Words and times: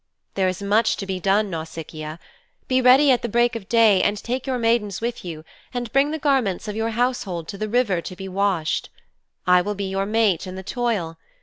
There 0.33 0.47
is 0.47 0.63
much 0.63 0.97
to 0.97 1.05
be 1.05 1.19
done, 1.19 1.51
Nausicaa. 1.51 2.17
Be 2.67 2.81
ready 2.81 3.11
at 3.11 3.21
the 3.21 3.29
break 3.29 3.55
of 3.55 3.69
day, 3.69 4.01
and 4.01 4.17
take 4.17 4.47
your 4.47 4.57
maidens 4.57 4.99
with 4.99 5.23
you, 5.23 5.45
and 5.75 5.93
bring 5.93 6.09
the 6.09 6.17
garments 6.17 6.67
of 6.67 6.75
your 6.75 6.89
household 6.89 7.47
to 7.49 7.57
the 7.59 7.69
river 7.69 8.01
to 8.01 8.15
be 8.15 8.27
washed. 8.27 8.89
I 9.45 9.61
will 9.61 9.75
be 9.75 9.85
your 9.87 10.07
mate 10.07 10.47
in 10.47 10.55
the 10.55 10.63
toil. 10.63 11.19